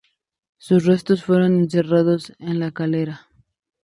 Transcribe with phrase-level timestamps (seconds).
[0.57, 3.29] Sus restos fueron enterrados en La Calera.